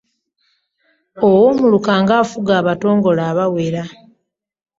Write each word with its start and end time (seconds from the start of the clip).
Owoomuluka 1.27 1.91
ng’afuga 2.01 2.53
Abatongole 2.61 3.21
abawera. 3.31 3.83